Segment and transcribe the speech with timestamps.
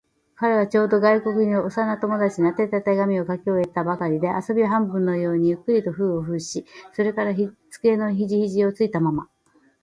[0.33, 7.35] 彼はちょうど、外国にいる幼な友達に宛てた手紙を書き終えたばかりで、遊び半分のようにゆっくりと封筒の封をし、それから
[7.69, 9.27] 机に肘ひじをついたまま、